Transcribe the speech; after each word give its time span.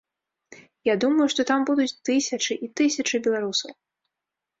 Я 0.87 0.93
думаю, 1.03 1.27
што 1.33 1.41
там 1.49 1.61
будуць 1.69 1.97
тысячы 2.09 2.57
і 2.69 2.71
тысячы 2.81 3.21
беларусаў. 3.29 3.71